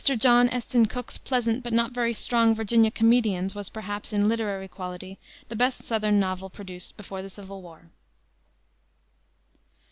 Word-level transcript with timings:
John 0.03 0.49
Esten 0.49 0.87
Cooke's 0.87 1.19
pleasant 1.19 1.63
but 1.63 1.73
not 1.73 1.91
very 1.91 2.15
strong 2.15 2.55
Virginia 2.55 2.89
Comedians 2.89 3.53
was, 3.53 3.69
perhaps, 3.69 4.11
in 4.11 4.27
literary 4.27 4.67
quality 4.67 5.19
the 5.47 5.55
best 5.55 5.83
southern 5.83 6.19
novel 6.19 6.49
produced 6.49 6.97
before 6.97 7.21
the 7.21 7.29
civil 7.29 7.61
war. 7.61 7.91